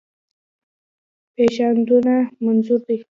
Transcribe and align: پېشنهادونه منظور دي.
پېشنهادونه 1.35 2.15
منظور 2.45 2.79
دي. 2.87 2.97